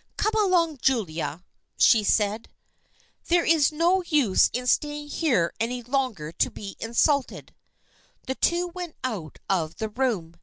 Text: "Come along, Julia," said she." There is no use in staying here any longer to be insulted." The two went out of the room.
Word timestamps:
"Come 0.16 0.32
along, 0.36 0.78
Julia," 0.78 1.44
said 1.76 2.46
she." 2.48 2.56
There 3.28 3.44
is 3.44 3.70
no 3.70 4.02
use 4.02 4.50
in 4.52 4.66
staying 4.66 5.06
here 5.06 5.54
any 5.60 5.84
longer 5.84 6.32
to 6.32 6.50
be 6.50 6.74
insulted." 6.80 7.54
The 8.26 8.34
two 8.34 8.66
went 8.66 8.96
out 9.04 9.38
of 9.48 9.76
the 9.76 9.88
room. 9.88 10.34